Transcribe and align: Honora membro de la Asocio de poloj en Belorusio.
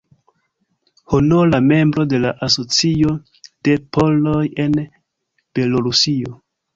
Honora 1.17 1.59
membro 1.61 2.05
de 2.13 2.17
la 2.23 2.31
Asocio 2.47 3.11
de 3.67 3.75
poloj 3.99 4.41
en 4.65 4.73
Belorusio. 5.59 6.33